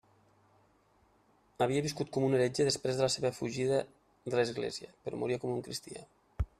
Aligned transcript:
Havia 1.65 1.83
viscut 1.89 2.09
com 2.17 2.25
un 2.29 2.33
heretge 2.39 2.67
després 2.69 2.99
de 3.01 3.05
la 3.07 3.13
seua 3.17 3.33
fugida 3.43 3.85
de 4.31 4.37
l'església, 4.41 4.93
però 5.05 5.25
moria 5.25 5.45
com 5.45 5.57
un 5.59 5.67
cristià. 5.71 6.09